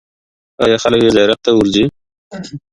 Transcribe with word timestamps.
آیا 0.63 0.77
خلک 0.83 0.99
یې 1.03 1.09
زیارت 1.15 1.39
ته 1.45 1.51
ورځي؟ 1.53 1.85